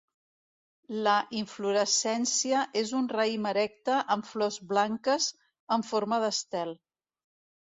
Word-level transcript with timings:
La 1.07 1.11
inflorescència 1.41 2.63
és 2.81 2.93
un 3.01 3.09
raïm 3.17 3.45
erecte 3.51 3.99
amb 4.17 4.29
flors 4.31 4.59
blanques 4.73 5.29
en 5.79 5.87
forma 5.93 6.21
d'estel. 6.27 6.75